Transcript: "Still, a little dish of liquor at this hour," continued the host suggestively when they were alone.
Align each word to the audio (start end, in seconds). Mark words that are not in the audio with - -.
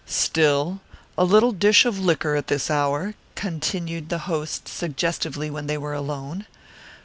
"Still, 0.07 0.79
a 1.15 1.23
little 1.23 1.51
dish 1.51 1.85
of 1.85 1.99
liquor 1.99 2.35
at 2.35 2.47
this 2.47 2.71
hour," 2.71 3.13
continued 3.35 4.09
the 4.09 4.17
host 4.25 4.67
suggestively 4.67 5.51
when 5.51 5.67
they 5.67 5.77
were 5.77 5.93
alone. 5.93 6.47